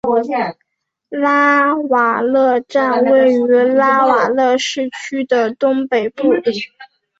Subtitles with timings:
[1.09, 6.23] 拉瓦勒站位于拉瓦勒市区的东北部。